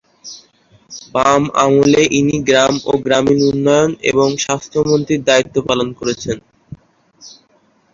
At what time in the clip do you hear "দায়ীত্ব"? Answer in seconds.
5.27-5.55